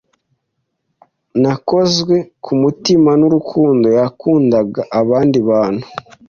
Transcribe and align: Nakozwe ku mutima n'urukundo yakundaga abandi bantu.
Nakozwe 1.41 2.15
ku 2.43 2.51
mutima 2.61 3.09
n'urukundo 3.19 3.87
yakundaga 3.99 4.81
abandi 4.99 5.37
bantu. 5.49 5.85